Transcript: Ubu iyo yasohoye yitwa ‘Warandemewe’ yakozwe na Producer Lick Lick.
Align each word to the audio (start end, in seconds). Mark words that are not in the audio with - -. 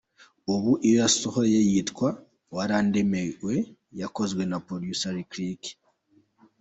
Ubu 0.53 0.71
iyo 0.87 0.95
yasohoye 1.03 1.57
yitwa 1.69 2.07
‘Warandemewe’ 2.55 3.55
yakozwe 4.01 4.41
na 4.51 4.57
Producer 4.65 5.11
Lick 5.15 5.31
Lick. 5.39 5.63